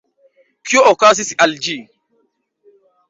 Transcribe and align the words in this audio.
Kio 0.71 0.83
okazis 0.93 1.31
al 1.47 1.53
ĝi? 1.67 1.77